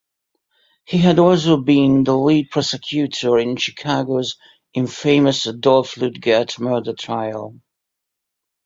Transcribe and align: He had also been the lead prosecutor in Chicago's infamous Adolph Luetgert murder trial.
He 0.83 0.97
had 0.97 1.19
also 1.19 1.57
been 1.57 2.03
the 2.03 2.17
lead 2.17 2.49
prosecutor 2.49 3.37
in 3.37 3.55
Chicago's 3.55 4.35
infamous 4.73 5.45
Adolph 5.45 5.93
Luetgert 5.93 6.59
murder 6.59 6.93
trial. 6.93 7.61